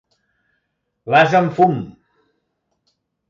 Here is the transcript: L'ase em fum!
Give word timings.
L'ase 1.15 1.41
em 1.43 1.51
fum! 1.59 1.77